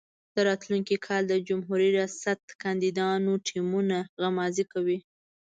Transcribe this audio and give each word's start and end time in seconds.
د 0.35 0.37
راتلونکي 0.49 0.95
کال 1.07 1.23
د 1.27 1.33
جمهوري 1.47 1.89
ریاست 1.97 2.41
کاندیدانو 2.63 3.33
ټیمونه 3.47 3.97
غمازي 4.21 4.65
کوي. 4.73 4.99